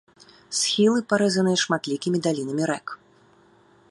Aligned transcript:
Схілы 0.59 0.99
парэзаныя 1.11 1.57
шматлікімі 1.63 2.17
далінамі 2.27 2.63
рэк. 2.73 2.87